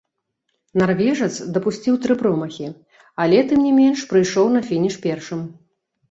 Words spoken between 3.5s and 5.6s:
тым не менш прыйшоў на фініш першым.